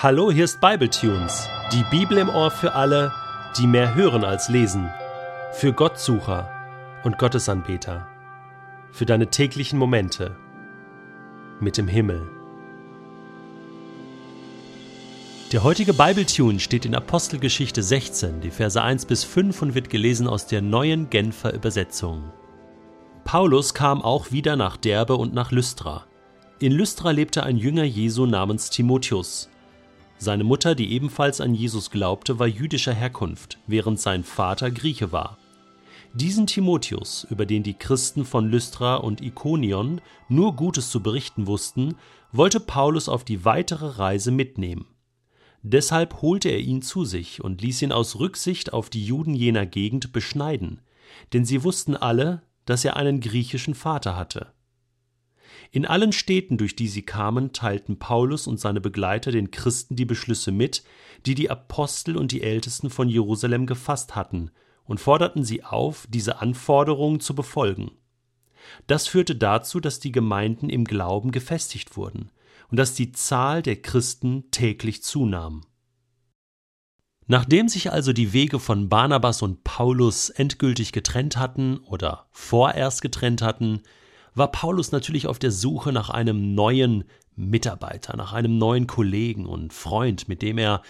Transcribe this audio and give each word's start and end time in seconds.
Hallo, 0.00 0.30
hier 0.30 0.44
ist 0.44 0.60
Bibletunes, 0.60 1.48
die 1.72 1.82
Bibel 1.90 2.18
im 2.18 2.28
Ohr 2.28 2.52
für 2.52 2.74
alle, 2.74 3.12
die 3.58 3.66
mehr 3.66 3.96
hören 3.96 4.22
als 4.22 4.48
lesen, 4.48 4.88
für 5.50 5.72
Gottsucher 5.72 6.48
und 7.02 7.18
Gottesanbeter, 7.18 8.06
für 8.92 9.06
deine 9.06 9.26
täglichen 9.26 9.76
Momente 9.76 10.36
mit 11.58 11.76
dem 11.78 11.88
Himmel. 11.88 12.28
Der 15.50 15.64
heutige 15.64 15.94
Bibletune 15.94 16.60
steht 16.60 16.86
in 16.86 16.94
Apostelgeschichte 16.94 17.82
16, 17.82 18.40
die 18.40 18.52
Verse 18.52 18.80
1 18.80 19.04
bis 19.06 19.24
5 19.24 19.62
und 19.62 19.74
wird 19.74 19.90
gelesen 19.90 20.28
aus 20.28 20.46
der 20.46 20.62
neuen 20.62 21.10
Genfer 21.10 21.52
Übersetzung. 21.52 22.30
Paulus 23.24 23.74
kam 23.74 24.02
auch 24.02 24.30
wieder 24.30 24.54
nach 24.54 24.76
Derbe 24.76 25.16
und 25.16 25.34
nach 25.34 25.50
Lystra. 25.50 26.06
In 26.60 26.70
Lystra 26.70 27.10
lebte 27.10 27.42
ein 27.42 27.56
Jünger 27.56 27.82
Jesu 27.82 28.26
namens 28.26 28.70
Timotheus. 28.70 29.48
Seine 30.18 30.42
Mutter, 30.42 30.74
die 30.74 30.92
ebenfalls 30.92 31.40
an 31.40 31.54
Jesus 31.54 31.90
glaubte, 31.90 32.40
war 32.40 32.48
jüdischer 32.48 32.92
Herkunft, 32.92 33.58
während 33.68 34.00
sein 34.00 34.24
Vater 34.24 34.70
Grieche 34.70 35.12
war. 35.12 35.38
Diesen 36.12 36.46
Timotheus, 36.46 37.26
über 37.30 37.46
den 37.46 37.62
die 37.62 37.74
Christen 37.74 38.24
von 38.24 38.50
Lystra 38.50 38.96
und 38.96 39.20
Ikonion 39.20 40.00
nur 40.28 40.56
Gutes 40.56 40.90
zu 40.90 41.02
berichten 41.02 41.46
wussten, 41.46 41.94
wollte 42.32 42.58
Paulus 42.58 43.08
auf 43.08 43.24
die 43.24 43.44
weitere 43.44 43.86
Reise 43.86 44.32
mitnehmen. 44.32 44.86
Deshalb 45.62 46.20
holte 46.22 46.48
er 46.48 46.60
ihn 46.60 46.82
zu 46.82 47.04
sich 47.04 47.42
und 47.44 47.62
ließ 47.62 47.82
ihn 47.82 47.92
aus 47.92 48.18
Rücksicht 48.18 48.72
auf 48.72 48.90
die 48.90 49.04
Juden 49.04 49.34
jener 49.34 49.66
Gegend 49.66 50.12
beschneiden, 50.12 50.80
denn 51.32 51.44
sie 51.44 51.62
wussten 51.62 51.96
alle, 51.96 52.42
dass 52.64 52.84
er 52.84 52.96
einen 52.96 53.20
griechischen 53.20 53.74
Vater 53.74 54.16
hatte. 54.16 54.52
In 55.70 55.84
allen 55.84 56.12
Städten, 56.12 56.56
durch 56.56 56.76
die 56.76 56.88
sie 56.88 57.02
kamen, 57.02 57.52
teilten 57.52 57.98
Paulus 57.98 58.46
und 58.46 58.58
seine 58.58 58.80
Begleiter 58.80 59.30
den 59.30 59.50
Christen 59.50 59.96
die 59.96 60.06
Beschlüsse 60.06 60.50
mit, 60.50 60.82
die 61.26 61.34
die 61.34 61.50
Apostel 61.50 62.16
und 62.16 62.32
die 62.32 62.42
Ältesten 62.42 62.90
von 62.90 63.08
Jerusalem 63.08 63.66
gefasst 63.66 64.14
hatten, 64.16 64.50
und 64.84 65.00
forderten 65.00 65.44
sie 65.44 65.64
auf, 65.64 66.06
diese 66.08 66.40
Anforderungen 66.40 67.20
zu 67.20 67.34
befolgen. 67.34 67.90
Das 68.86 69.06
führte 69.06 69.36
dazu, 69.36 69.80
dass 69.80 70.00
die 70.00 70.12
Gemeinden 70.12 70.70
im 70.70 70.84
Glauben 70.84 71.30
gefestigt 71.30 71.96
wurden 71.96 72.30
und 72.70 72.78
dass 72.78 72.94
die 72.94 73.12
Zahl 73.12 73.62
der 73.62 73.76
Christen 73.76 74.50
täglich 74.50 75.02
zunahm. 75.02 75.62
Nachdem 77.26 77.68
sich 77.68 77.92
also 77.92 78.14
die 78.14 78.32
Wege 78.32 78.58
von 78.58 78.88
Barnabas 78.88 79.42
und 79.42 79.62
Paulus 79.62 80.30
endgültig 80.30 80.92
getrennt 80.92 81.36
hatten 81.36 81.78
oder 81.78 82.26
vorerst 82.30 83.02
getrennt 83.02 83.42
hatten, 83.42 83.82
war 84.38 84.50
Paulus 84.50 84.92
natürlich 84.92 85.26
auf 85.26 85.38
der 85.38 85.50
Suche 85.50 85.92
nach 85.92 86.10
einem 86.10 86.54
neuen 86.54 87.04
Mitarbeiter, 87.36 88.16
nach 88.16 88.32
einem 88.32 88.58
neuen 88.58 88.86
Kollegen 88.86 89.46
und 89.46 89.72
Freund, 89.72 90.28
mit 90.28 90.42
dem 90.42 90.58
er 90.58 90.82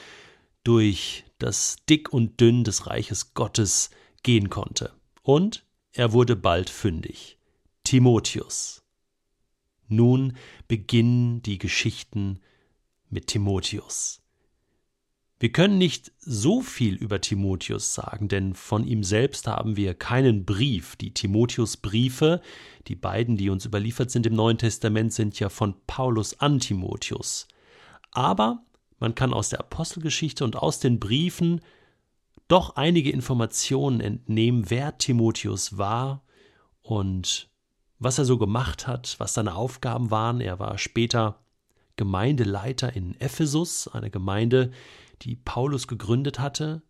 durch 0.64 1.24
das 1.38 1.76
Dick 1.88 2.12
und 2.12 2.40
Dünn 2.40 2.64
des 2.64 2.86
Reiches 2.86 3.34
Gottes 3.34 3.90
gehen 4.22 4.50
konnte. 4.50 4.92
Und 5.22 5.64
er 5.92 6.12
wurde 6.12 6.36
bald 6.36 6.70
fündig. 6.70 7.38
Timotheus. 7.84 8.82
Nun 9.88 10.36
beginnen 10.66 11.42
die 11.42 11.58
Geschichten 11.58 12.40
mit 13.08 13.28
Timotheus. 13.28 14.20
Wir 15.40 15.52
können 15.52 15.78
nicht 15.78 16.10
so 16.18 16.62
viel 16.62 16.96
über 16.96 17.20
Timotheus 17.20 17.94
sagen, 17.94 18.26
denn 18.26 18.54
von 18.54 18.84
ihm 18.84 19.04
selbst 19.04 19.46
haben 19.46 19.76
wir 19.76 19.94
keinen 19.94 20.44
Brief. 20.44 20.96
Die 20.96 21.14
Timotheus-Briefe, 21.14 22.40
die 22.88 22.96
beiden, 22.96 23.36
die 23.36 23.48
uns 23.48 23.64
überliefert 23.64 24.10
sind 24.10 24.26
im 24.26 24.34
Neuen 24.34 24.58
Testament, 24.58 25.12
sind 25.12 25.38
ja 25.38 25.48
von 25.48 25.76
Paulus 25.86 26.40
an 26.40 26.58
Timotheus. 26.58 27.46
Aber 28.10 28.64
man 28.98 29.14
kann 29.14 29.32
aus 29.32 29.50
der 29.50 29.60
Apostelgeschichte 29.60 30.42
und 30.42 30.56
aus 30.56 30.80
den 30.80 30.98
Briefen 30.98 31.60
doch 32.48 32.74
einige 32.74 33.10
Informationen 33.10 34.00
entnehmen, 34.00 34.70
wer 34.70 34.98
Timotheus 34.98 35.78
war 35.78 36.24
und 36.82 37.48
was 38.00 38.18
er 38.18 38.24
so 38.24 38.38
gemacht 38.38 38.88
hat, 38.88 39.14
was 39.18 39.34
seine 39.34 39.54
Aufgaben 39.54 40.10
waren. 40.10 40.40
Er 40.40 40.58
war 40.58 40.78
später 40.78 41.38
Gemeindeleiter 41.96 42.94
in 42.96 43.20
Ephesus, 43.20 43.86
eine 43.86 44.10
Gemeinde, 44.10 44.72
die 45.22 45.36
Paulus 45.36 45.86
gegründet 45.86 46.38
hatte. 46.38 46.82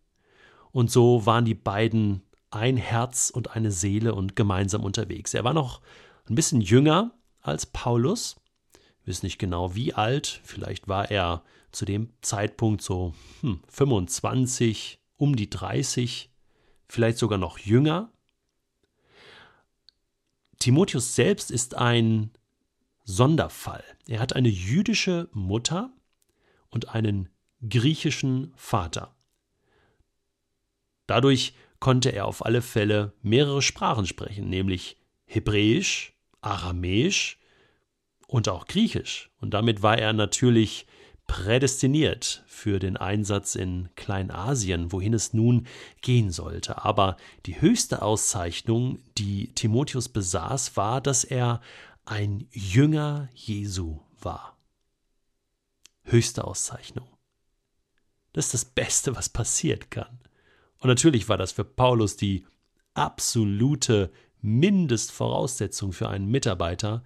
Und 0.71 0.91
so 0.91 1.25
waren 1.25 1.45
die 1.45 1.55
beiden 1.55 2.21
ein 2.51 2.77
Herz 2.77 3.29
und 3.29 3.55
eine 3.55 3.71
Seele 3.71 4.15
und 4.15 4.35
gemeinsam 4.35 4.83
unterwegs. 4.83 5.33
Er 5.33 5.43
war 5.43 5.53
noch 5.53 5.81
ein 6.27 6.35
bisschen 6.35 6.61
jünger 6.61 7.11
als 7.41 7.65
Paulus, 7.65 8.37
wissen 9.05 9.25
nicht 9.25 9.39
genau 9.39 9.75
wie 9.75 9.93
alt, 9.93 10.41
vielleicht 10.43 10.87
war 10.87 11.09
er 11.11 11.43
zu 11.71 11.85
dem 11.85 12.09
Zeitpunkt 12.21 12.81
so 12.81 13.13
hm, 13.41 13.61
25, 13.67 14.99
um 15.17 15.35
die 15.35 15.49
30, 15.49 16.31
vielleicht 16.87 17.17
sogar 17.17 17.37
noch 17.37 17.59
jünger. 17.59 18.11
Timotheus 20.57 21.15
selbst 21.15 21.51
ist 21.51 21.75
ein 21.75 22.31
Sonderfall. 23.03 23.83
Er 24.07 24.19
hat 24.19 24.33
eine 24.33 24.49
jüdische 24.49 25.29
Mutter 25.31 25.91
und 26.69 26.89
einen 26.89 27.29
griechischen 27.67 28.53
Vater. 28.55 29.15
Dadurch 31.07 31.53
konnte 31.79 32.09
er 32.09 32.25
auf 32.25 32.45
alle 32.45 32.61
Fälle 32.61 33.13
mehrere 33.21 33.61
Sprachen 33.61 34.05
sprechen, 34.05 34.49
nämlich 34.49 34.97
Hebräisch, 35.25 36.13
Aramäisch 36.41 37.39
und 38.27 38.47
auch 38.49 38.67
Griechisch. 38.67 39.29
Und 39.39 39.53
damit 39.53 39.81
war 39.81 39.97
er 39.97 40.13
natürlich 40.13 40.85
prädestiniert 41.27 42.43
für 42.47 42.79
den 42.79 42.97
Einsatz 42.97 43.55
in 43.55 43.89
Kleinasien, 43.95 44.91
wohin 44.91 45.13
es 45.13 45.33
nun 45.33 45.67
gehen 46.01 46.31
sollte. 46.31 46.83
Aber 46.83 47.17
die 47.45 47.61
höchste 47.61 48.01
Auszeichnung, 48.01 48.99
die 49.17 49.53
Timotheus 49.53 50.09
besaß, 50.09 50.75
war, 50.75 51.01
dass 51.01 51.23
er 51.23 51.61
ein 52.05 52.47
Jünger 52.51 53.29
Jesu 53.33 53.99
war. 54.19 54.57
Höchste 56.03 56.45
Auszeichnung. 56.45 57.07
Das 58.33 58.45
ist 58.45 58.53
das 58.53 58.65
Beste, 58.65 59.15
was 59.15 59.29
passieren 59.29 59.89
kann. 59.89 60.19
Und 60.79 60.87
natürlich 60.87 61.29
war 61.29 61.37
das 61.37 61.51
für 61.51 61.65
Paulus 61.65 62.15
die 62.15 62.45
absolute 62.93 64.11
Mindestvoraussetzung 64.41 65.91
für 65.91 66.09
einen 66.09 66.29
Mitarbeiter, 66.29 67.03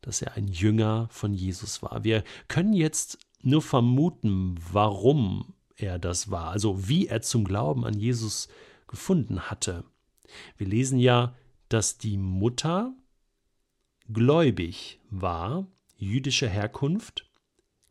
dass 0.00 0.22
er 0.22 0.34
ein 0.34 0.48
Jünger 0.48 1.08
von 1.10 1.34
Jesus 1.34 1.82
war. 1.82 2.04
Wir 2.04 2.24
können 2.48 2.72
jetzt 2.72 3.18
nur 3.42 3.62
vermuten, 3.62 4.56
warum 4.72 5.54
er 5.76 5.98
das 5.98 6.30
war, 6.30 6.50
also 6.50 6.88
wie 6.88 7.08
er 7.08 7.22
zum 7.22 7.44
Glauben 7.44 7.84
an 7.84 7.94
Jesus 7.94 8.48
gefunden 8.86 9.50
hatte. 9.50 9.84
Wir 10.56 10.66
lesen 10.66 10.98
ja, 10.98 11.34
dass 11.68 11.98
die 11.98 12.16
Mutter 12.16 12.92
gläubig 14.12 15.00
war, 15.10 15.66
jüdischer 15.96 16.48
Herkunft, 16.48 17.28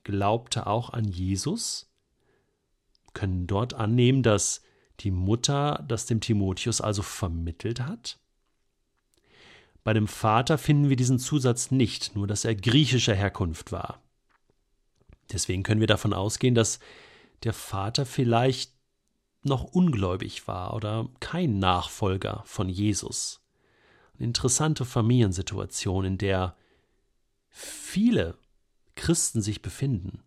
glaubte 0.03 0.67
auch 0.67 0.91
an 0.91 1.05
Jesus 1.05 1.92
können 3.13 3.47
dort 3.47 3.73
annehmen, 3.73 4.23
dass 4.23 4.61
die 4.99 5.11
Mutter 5.11 5.83
das 5.87 6.05
dem 6.05 6.19
Timotheus 6.19 6.81
also 6.81 7.01
vermittelt 7.01 7.81
hat? 7.81 8.19
Bei 9.83 9.93
dem 9.93 10.07
Vater 10.07 10.57
finden 10.57 10.89
wir 10.89 10.95
diesen 10.95 11.19
Zusatz 11.19 11.71
nicht, 11.71 12.15
nur 12.15 12.25
dass 12.25 12.45
er 12.45 12.55
griechischer 12.55 13.13
Herkunft 13.13 13.71
war. 13.71 14.01
Deswegen 15.31 15.63
können 15.63 15.81
wir 15.81 15.87
davon 15.87 16.13
ausgehen, 16.13 16.55
dass 16.55 16.79
der 17.43 17.53
Vater 17.53 18.05
vielleicht 18.05 18.71
noch 19.43 19.63
ungläubig 19.63 20.47
war 20.47 20.73
oder 20.73 21.09
kein 21.19 21.59
Nachfolger 21.59 22.43
von 22.45 22.69
Jesus. 22.69 23.41
Eine 24.17 24.27
interessante 24.27 24.85
Familiensituation, 24.85 26.05
in 26.05 26.17
der 26.17 26.55
viele 27.49 28.37
Christen 28.95 29.41
sich 29.41 29.61
befinden. 29.61 30.23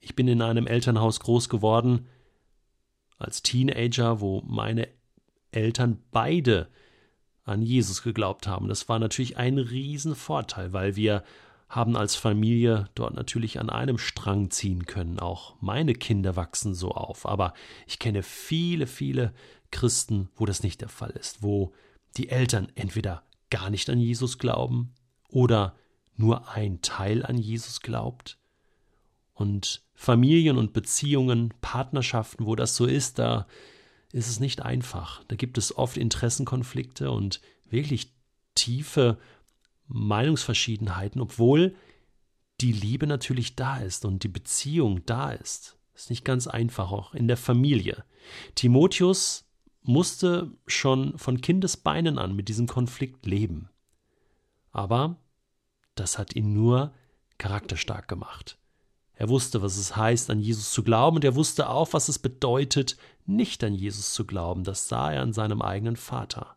Ich 0.00 0.16
bin 0.16 0.26
in 0.26 0.42
einem 0.42 0.66
Elternhaus 0.66 1.20
groß 1.20 1.48
geworden, 1.48 2.08
als 3.18 3.42
Teenager, 3.42 4.20
wo 4.20 4.42
meine 4.46 4.88
Eltern 5.50 6.02
beide 6.10 6.68
an 7.44 7.62
Jesus 7.62 8.02
geglaubt 8.02 8.46
haben. 8.46 8.68
Das 8.68 8.88
war 8.88 8.98
natürlich 8.98 9.36
ein 9.36 9.58
Riesenvorteil, 9.58 10.72
weil 10.72 10.96
wir 10.96 11.22
haben 11.68 11.96
als 11.96 12.14
Familie 12.14 12.88
dort 12.94 13.14
natürlich 13.14 13.58
an 13.58 13.70
einem 13.70 13.98
Strang 13.98 14.50
ziehen 14.50 14.86
können. 14.86 15.18
Auch 15.18 15.56
meine 15.60 15.94
Kinder 15.94 16.36
wachsen 16.36 16.74
so 16.74 16.90
auf. 16.90 17.26
Aber 17.26 17.54
ich 17.86 17.98
kenne 17.98 18.22
viele, 18.22 18.86
viele 18.86 19.32
Christen, 19.70 20.28
wo 20.36 20.46
das 20.46 20.62
nicht 20.62 20.80
der 20.80 20.88
Fall 20.88 21.10
ist, 21.10 21.42
wo 21.42 21.72
die 22.16 22.28
Eltern 22.28 22.68
entweder 22.74 23.22
gar 23.50 23.70
nicht 23.70 23.90
an 23.90 24.00
Jesus 24.00 24.38
glauben 24.38 24.94
oder 25.28 25.76
nur 26.14 26.48
ein 26.48 26.80
Teil 26.82 27.24
an 27.24 27.36
Jesus 27.36 27.80
glaubt 27.80 28.38
und 29.36 29.82
Familien 29.94 30.56
und 30.56 30.72
Beziehungen, 30.72 31.54
Partnerschaften, 31.60 32.46
wo 32.46 32.56
das 32.56 32.74
so 32.74 32.86
ist, 32.86 33.18
da 33.18 33.46
ist 34.12 34.28
es 34.28 34.40
nicht 34.40 34.62
einfach. 34.62 35.22
Da 35.28 35.36
gibt 35.36 35.58
es 35.58 35.76
oft 35.76 35.98
Interessenkonflikte 35.98 37.10
und 37.10 37.40
wirklich 37.68 38.12
tiefe 38.54 39.18
Meinungsverschiedenheiten, 39.88 41.20
obwohl 41.20 41.76
die 42.62 42.72
Liebe 42.72 43.06
natürlich 43.06 43.56
da 43.56 43.76
ist 43.76 44.06
und 44.06 44.22
die 44.22 44.28
Beziehung 44.28 45.04
da 45.04 45.32
ist. 45.32 45.76
Ist 45.94 46.10
nicht 46.10 46.24
ganz 46.24 46.46
einfach, 46.46 46.90
auch 46.90 47.14
in 47.14 47.28
der 47.28 47.36
Familie. 47.36 48.04
Timotheus 48.54 49.44
musste 49.82 50.50
schon 50.66 51.16
von 51.18 51.40
Kindesbeinen 51.42 52.18
an 52.18 52.34
mit 52.34 52.48
diesem 52.48 52.66
Konflikt 52.66 53.26
leben. 53.26 53.68
Aber 54.72 55.16
das 55.94 56.18
hat 56.18 56.34
ihn 56.34 56.54
nur 56.54 56.94
charakterstark 57.38 58.08
gemacht. 58.08 58.58
Er 59.16 59.30
wusste, 59.30 59.62
was 59.62 59.78
es 59.78 59.96
heißt, 59.96 60.30
an 60.30 60.40
Jesus 60.40 60.72
zu 60.72 60.82
glauben, 60.82 61.16
und 61.16 61.24
er 61.24 61.34
wusste 61.34 61.70
auch, 61.70 61.92
was 61.92 62.08
es 62.08 62.18
bedeutet, 62.18 62.96
nicht 63.24 63.64
an 63.64 63.74
Jesus 63.74 64.12
zu 64.12 64.26
glauben. 64.26 64.62
Das 64.62 64.88
sah 64.88 65.12
er 65.12 65.22
an 65.22 65.32
seinem 65.32 65.62
eigenen 65.62 65.96
Vater. 65.96 66.56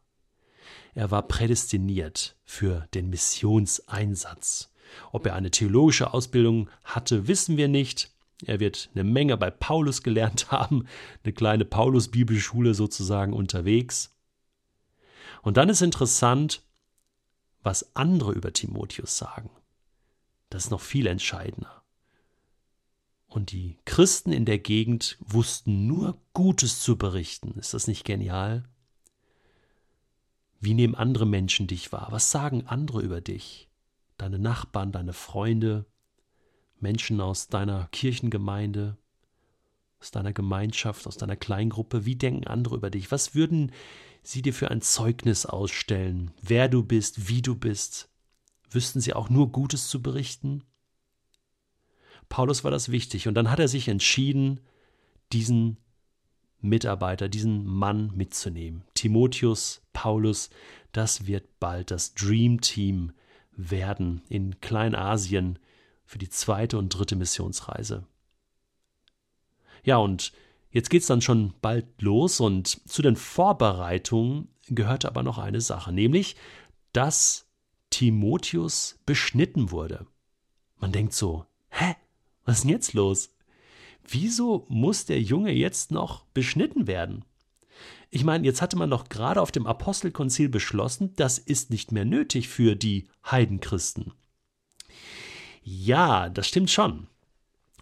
Er 0.94 1.10
war 1.10 1.24
prädestiniert 1.24 2.36
für 2.44 2.88
den 2.94 3.10
Missionseinsatz. 3.10 4.74
Ob 5.12 5.26
er 5.26 5.36
eine 5.36 5.52
theologische 5.52 6.14
Ausbildung 6.14 6.70
hatte, 6.84 7.28
wissen 7.28 7.56
wir 7.56 7.70
nicht. 7.70 8.12
Er 8.46 8.60
wird 8.60 8.90
eine 8.94 9.04
Menge 9.04 9.38
bei 9.38 9.52
Paulus 9.52 10.04
gelernt 10.04 10.52
haben, 10.52 10.86
eine 11.24 11.34
kleine 11.34 11.64
Paulus-Bibelschule 11.64 12.74
sozusagen 12.74 13.34
unterwegs. 13.34 14.14
Und 15.42 15.56
dann 15.56 15.70
ist 15.70 15.82
interessant, 15.82 16.64
was 17.64 17.96
andere 17.96 18.34
über 18.34 18.52
Timotheus 18.52 19.18
sagen. 19.18 19.50
Das 20.50 20.66
ist 20.66 20.72
noch 20.72 20.82
viel 20.82 21.08
entscheidender. 21.08 21.79
Und 23.30 23.52
die 23.52 23.78
Christen 23.86 24.32
in 24.32 24.46
der 24.46 24.58
Gegend 24.58 25.18
wussten 25.22 25.86
nur 25.86 26.20
Gutes 26.34 26.82
zu 26.82 26.98
berichten. 26.98 27.52
Ist 27.60 27.76
das 27.76 27.86
nicht 27.88 28.04
genial? 28.04 28.64
Wie 30.60 30.74
nehmen 30.74 30.96
andere 30.96 31.28
Menschen 31.28 31.68
dich 31.68 31.92
wahr? 31.92 32.08
Was 32.10 32.32
sagen 32.32 32.66
andere 32.66 33.02
über 33.02 33.22
dich? 33.22 33.70
Deine 34.18 34.40
Nachbarn, 34.40 34.92
deine 34.92 35.14
Freunde, 35.14 35.86
Menschen 36.80 37.22
aus 37.22 37.48
deiner 37.48 37.88
Kirchengemeinde, 37.92 38.98
aus 40.02 40.10
deiner 40.10 40.34
Gemeinschaft, 40.34 41.06
aus 41.06 41.18
deiner 41.18 41.36
Kleingruppe. 41.36 42.06
Wie 42.06 42.16
denken 42.16 42.48
andere 42.48 42.78
über 42.78 42.90
dich? 42.90 43.12
Was 43.12 43.36
würden 43.36 43.72
sie 44.24 44.42
dir 44.42 44.54
für 44.54 44.72
ein 44.72 44.82
Zeugnis 44.82 45.46
ausstellen? 45.46 46.32
Wer 46.42 46.68
du 46.68 46.84
bist, 46.84 47.30
wie 47.30 47.44
du 47.44 47.56
bist? 47.56 48.10
Wüssten 48.72 49.02
sie 49.02 49.14
auch 49.14 49.30
nur 49.30 49.52
Gutes 49.52 49.88
zu 49.88 50.02
berichten? 50.02 50.64
Paulus 52.30 52.64
war 52.64 52.72
das 52.72 52.90
wichtig 52.90 53.28
und 53.28 53.34
dann 53.34 53.50
hat 53.50 53.60
er 53.60 53.68
sich 53.68 53.88
entschieden, 53.88 54.62
diesen 55.34 55.78
Mitarbeiter, 56.62 57.30
diesen 57.30 57.66
Mann 57.66 58.12
mitzunehmen. 58.16 58.84
Timotheus, 58.94 59.82
Paulus, 59.94 60.50
das 60.92 61.26
wird 61.26 61.60
bald 61.60 61.92
das 61.92 62.14
Dream 62.14 62.62
Team 62.62 63.12
werden 63.52 64.22
in 64.30 64.62
Kleinasien 64.62 65.60
für 66.06 66.18
die 66.18 66.30
zweite 66.30 66.78
und 66.78 66.90
dritte 66.90 67.16
Missionsreise. 67.16 68.06
Ja, 69.84 69.98
und 69.98 70.34
jetzt 70.72 70.90
geht's 70.90 71.08
dann 71.08 71.22
schon 71.22 71.54
bald 71.62 72.02
los 72.02 72.40
und 72.40 72.68
zu 72.90 73.02
den 73.02 73.16
Vorbereitungen 73.16 74.50
gehörte 74.68 75.08
aber 75.08 75.24
noch 75.24 75.38
eine 75.38 75.62
Sache, 75.62 75.92
nämlich, 75.92 76.36
dass 76.94 77.48
Timotheus 77.90 79.00
beschnitten 79.06 79.72
wurde. 79.72 80.06
Man 80.78 80.92
denkt 80.92 81.14
so, 81.14 81.46
hä? 81.70 81.96
Was 82.46 82.58
ist 82.58 82.64
denn 82.64 82.72
jetzt 82.72 82.94
los? 82.94 83.30
Wieso 84.08 84.66
muss 84.70 85.06
der 85.06 85.22
Junge 85.22 85.52
jetzt 85.52 85.92
noch 85.92 86.26
beschnitten 86.34 86.88
werden? 86.88 87.26
Ich 88.10 88.24
meine, 88.24 88.46
jetzt 88.46 88.62
hatte 88.62 88.76
man 88.76 88.90
doch 88.90 89.08
gerade 89.08 89.42
auf 89.42 89.52
dem 89.52 89.68
Apostelkonzil 89.68 90.50
beschlossen, 90.50 91.14
das 91.16 91.38
ist 91.38 91.70
nicht 91.70 91.92
mehr 91.92 92.06
nötig 92.06 92.50
für 92.50 92.76
die 92.76 93.08
Heidenchristen. 93.30 94.14
Ja, 95.62 96.30
das 96.30 96.48
stimmt 96.48 96.72
schon. 96.72 97.08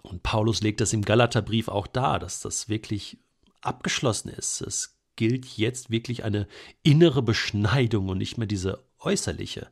Und 0.02 0.24
Paulus 0.24 0.62
legt 0.62 0.82
das 0.82 0.94
im 0.94 1.04
Galaterbrief 1.04 1.70
auch 1.70 1.88
dar, 1.88 2.20
dass 2.20 2.42
das 2.42 2.68
wirklich 2.68 3.20
abgeschlossen 3.62 4.30
ist. 4.30 4.62
Es 4.62 4.98
gilt 5.16 5.46
jetzt 5.58 5.90
wirklich 5.90 6.24
eine 6.24 6.48
innere 6.84 7.22
Beschneidung 7.22 8.10
und 8.10 8.18
nicht 8.18 8.38
mehr 8.38 8.48
diese 8.48 8.84
äußerliche. 9.00 9.70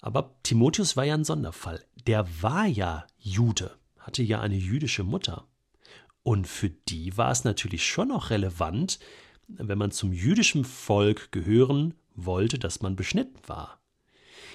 Aber 0.00 0.36
Timotheus 0.42 0.96
war 0.96 1.04
ja 1.04 1.14
ein 1.14 1.24
Sonderfall. 1.24 1.84
Der 2.06 2.26
war 2.42 2.66
ja 2.66 3.06
Jude 3.18 3.76
hatte 4.04 4.22
ja 4.22 4.40
eine 4.40 4.56
jüdische 4.56 5.02
Mutter. 5.02 5.46
Und 6.22 6.46
für 6.46 6.70
die 6.70 7.16
war 7.16 7.30
es 7.30 7.44
natürlich 7.44 7.86
schon 7.86 8.08
noch 8.08 8.30
relevant, 8.30 8.98
wenn 9.48 9.78
man 9.78 9.90
zum 9.90 10.12
jüdischen 10.12 10.64
Volk 10.64 11.32
gehören 11.32 11.94
wollte, 12.14 12.58
dass 12.58 12.80
man 12.80 12.96
beschnitten 12.96 13.40
war. 13.46 13.80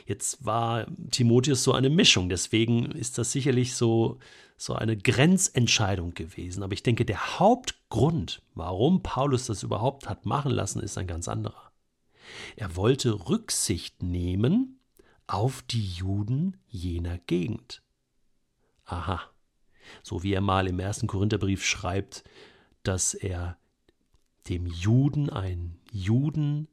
Jetzt 0.06 0.44
war 0.46 0.88
Timotheus 1.12 1.64
so 1.64 1.74
eine 1.74 1.90
Mischung, 1.90 2.30
deswegen 2.30 2.92
ist 2.92 3.18
das 3.18 3.32
sicherlich 3.32 3.76
so, 3.76 4.18
so 4.58 4.74
eine 4.74 4.98
Grenzentscheidung 4.98 6.14
gewesen. 6.14 6.64
Aber 6.64 6.74
ich 6.74 6.82
denke, 6.84 7.06
der 7.06 7.40
Hauptgrund, 7.40 8.42
warum 8.56 9.04
Paulus 9.04 9.46
das 9.46 9.62
überhaupt 9.62 10.10
hat 10.10 10.26
machen 10.26 10.52
lassen, 10.52 10.80
ist 10.80 10.98
ein 10.98 11.08
ganz 11.08 11.28
anderer. 11.28 11.72
Er 12.56 12.76
wollte 12.76 13.30
Rücksicht 13.30 14.02
nehmen 14.02 14.80
auf 15.28 15.62
die 15.62 15.86
Juden 15.86 16.58
jener 16.68 17.20
Gegend. 17.20 17.84
Aha, 18.86 19.22
so 20.04 20.24
wie 20.24 20.34
er 20.34 20.42
mal 20.42 20.68
im 20.68 20.80
ersten 20.80 21.08
Korintherbrief 21.08 21.66
schreibt, 21.66 22.24
dass 22.84 23.14
er 23.14 23.58
dem 24.48 24.66
Juden 24.66 25.30
ein 25.30 25.80
Juden, 25.92 26.68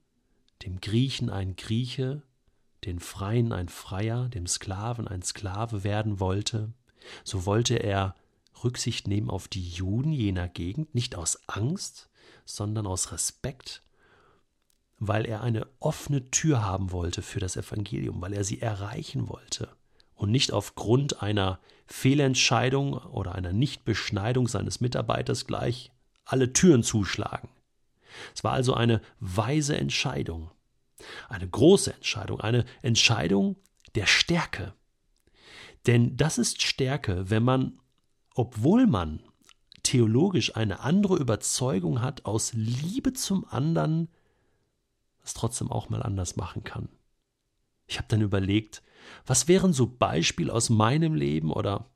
dem 0.65 0.81
Griechen 0.81 1.31
ein 1.31 1.57
Grieche, 1.57 2.23
den 2.85 3.01
Freien 3.01 3.53
ein 3.53 3.69
Freier, 3.69 4.29
dem 4.29 4.47
Sklaven 4.47 5.09
ein 5.09 5.23
Sklave 5.23 5.85
werden 5.85 6.21
wollte, 6.21 6.73
so 7.25 7.47
wollte 7.47 7.77
er 7.77 8.15
Rücksicht 8.65 9.07
nehmen 9.07 9.29
auf 9.29 9.49
die 9.49 9.69
Juden 9.69 10.13
jener 10.13 10.49
Gegend, 10.49 10.95
nicht 10.95 11.15
aus 11.17 11.49
Angst, 11.49 12.09
sondern 12.45 12.87
aus 12.87 13.13
Respekt, 13.13 13.83
weil 14.99 15.27
er 15.27 15.43
eine 15.43 15.67
offene 15.79 16.31
Tür 16.31 16.65
haben 16.65 16.93
wollte 16.93 17.23
für 17.23 17.41
das 17.41 17.57
Evangelium, 17.57 18.21
weil 18.23 18.33
er 18.33 18.45
sie 18.45 18.63
erreichen 18.63 19.29
wollte 19.29 19.77
und 20.17 20.31
nicht 20.31 20.53
aufgrund 20.53 21.23
einer 21.23 21.61
Fehlentscheidung 21.87 22.95
oder 22.95 23.35
einer 23.35 23.53
Nichtbeschneidung 23.53 24.49
seines 24.49 24.81
Mitarbeiters 24.81 25.47
gleich 25.47 25.93
alle 26.25 26.53
Türen 26.53 26.83
zuschlagen. 26.83 27.49
Es 28.35 28.43
war 28.43 28.53
also 28.53 28.75
eine 28.75 29.01
weise 29.21 29.77
Entscheidung, 29.77 30.51
eine 31.29 31.49
große 31.49 31.93
Entscheidung, 31.93 32.41
eine 32.41 32.65
Entscheidung 32.83 33.57
der 33.95 34.07
Stärke. 34.07 34.75
Denn 35.87 36.17
das 36.17 36.39
ist 36.39 36.63
Stärke, 36.63 37.31
wenn 37.31 37.45
man, 37.45 37.79
obwohl 38.35 38.87
man 38.87 39.23
theologisch 39.83 40.57
eine 40.57 40.81
andere 40.81 41.17
Überzeugung 41.17 42.03
hat, 42.03 42.25
aus 42.25 42.53
Liebe 42.55 43.13
zum 43.13 43.47
anderen 43.49 44.09
es 45.23 45.35
trotzdem 45.35 45.71
auch 45.71 45.89
mal 45.89 46.03
anders 46.03 46.37
machen 46.37 46.65
kann. 46.65 46.89
Ich 47.87 47.99
habe 47.99 48.09
dann 48.09 48.21
überlegt, 48.21 48.83
was 49.25 49.49
wären 49.49 49.73
so 49.73 49.87
Beispiele 49.87 50.53
aus 50.53 50.71
meinem 50.71 51.15
Leben 51.15 51.53
oder 51.53 51.87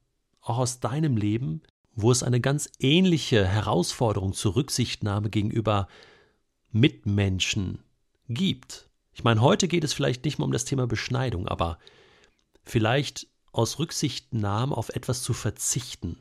auch 0.40 0.58
aus 0.58 0.80
deinem 0.80 1.16
Leben, 1.16 1.62
wo 1.94 2.10
es 2.10 2.22
eine 2.22 2.40
ganz 2.40 2.70
ähnliche 2.78 3.46
Herausforderung 3.46 4.32
zur 4.32 4.56
Rücksichtnahme 4.56 5.30
gegenüber 5.30 5.88
Mitmenschen 6.70 7.80
gibt? 8.28 8.88
Ich 9.12 9.24
meine, 9.24 9.40
heute 9.40 9.68
geht 9.68 9.84
es 9.84 9.92
vielleicht 9.92 10.24
nicht 10.24 10.38
mehr 10.38 10.46
um 10.46 10.52
das 10.52 10.64
Thema 10.64 10.86
Beschneidung, 10.86 11.48
aber 11.48 11.78
vielleicht 12.62 13.26
aus 13.52 13.78
Rücksichtnahme 13.78 14.76
auf 14.76 14.90
etwas 14.90 15.22
zu 15.22 15.32
verzichten. 15.32 16.16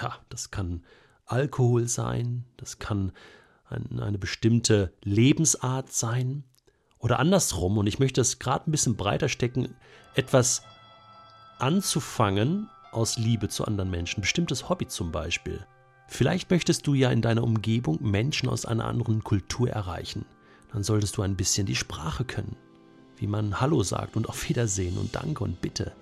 Ja, 0.00 0.18
das 0.28 0.50
kann 0.50 0.84
Alkohol 1.26 1.88
sein, 1.88 2.44
das 2.56 2.78
kann 2.78 3.12
eine 3.66 4.18
bestimmte 4.18 4.92
Lebensart 5.02 5.92
sein, 5.92 6.44
oder 7.00 7.18
andersrum, 7.18 7.78
und 7.78 7.86
ich 7.86 7.98
möchte 7.98 8.20
es 8.20 8.38
gerade 8.38 8.68
ein 8.68 8.72
bisschen 8.72 8.96
breiter 8.96 9.28
stecken, 9.28 9.74
etwas 10.14 10.62
anzufangen 11.58 12.68
aus 12.92 13.18
Liebe 13.18 13.48
zu 13.48 13.64
anderen 13.64 13.90
Menschen, 13.90 14.20
bestimmtes 14.20 14.68
Hobby 14.68 14.86
zum 14.86 15.10
Beispiel. 15.10 15.64
Vielleicht 16.08 16.50
möchtest 16.50 16.86
du 16.86 16.94
ja 16.94 17.10
in 17.10 17.22
deiner 17.22 17.44
Umgebung 17.44 17.98
Menschen 18.02 18.48
aus 18.48 18.66
einer 18.66 18.84
anderen 18.84 19.22
Kultur 19.22 19.70
erreichen. 19.70 20.24
Dann 20.72 20.82
solltest 20.82 21.16
du 21.16 21.22
ein 21.22 21.36
bisschen 21.36 21.66
die 21.66 21.76
Sprache 21.76 22.24
können, 22.24 22.56
wie 23.16 23.26
man 23.26 23.60
Hallo 23.60 23.82
sagt 23.82 24.16
und 24.16 24.28
auf 24.28 24.48
Wiedersehen 24.48 24.98
und 24.98 25.14
Danke 25.14 25.44
und 25.44 25.60
Bitte. 25.60 25.92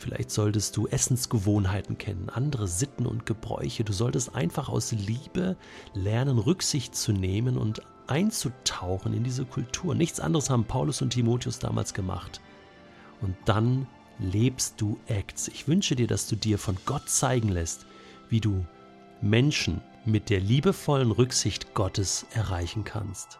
Vielleicht 0.00 0.30
solltest 0.30 0.78
du 0.78 0.86
Essensgewohnheiten 0.86 1.98
kennen, 1.98 2.30
andere 2.30 2.66
Sitten 2.66 3.04
und 3.04 3.26
Gebräuche. 3.26 3.84
Du 3.84 3.92
solltest 3.92 4.34
einfach 4.34 4.70
aus 4.70 4.92
Liebe 4.92 5.58
lernen, 5.92 6.38
Rücksicht 6.38 6.96
zu 6.96 7.12
nehmen 7.12 7.58
und 7.58 7.82
einzutauchen 8.06 9.12
in 9.12 9.24
diese 9.24 9.44
Kultur. 9.44 9.94
Nichts 9.94 10.18
anderes 10.18 10.48
haben 10.48 10.64
Paulus 10.64 11.02
und 11.02 11.10
Timotheus 11.10 11.58
damals 11.58 11.92
gemacht. 11.92 12.40
Und 13.20 13.36
dann 13.44 13.86
lebst 14.18 14.80
du 14.80 14.98
Acts. 15.06 15.48
Ich 15.48 15.68
wünsche 15.68 15.96
dir, 15.96 16.06
dass 16.06 16.26
du 16.26 16.34
dir 16.34 16.56
von 16.56 16.78
Gott 16.86 17.10
zeigen 17.10 17.50
lässt, 17.50 17.84
wie 18.30 18.40
du 18.40 18.64
Menschen 19.20 19.82
mit 20.06 20.30
der 20.30 20.40
liebevollen 20.40 21.10
Rücksicht 21.10 21.74
Gottes 21.74 22.24
erreichen 22.32 22.84
kannst. 22.84 23.38